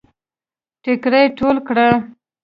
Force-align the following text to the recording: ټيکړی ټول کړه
ټيکړی 0.83 1.23
ټول 1.37 1.55
کړه 1.67 1.87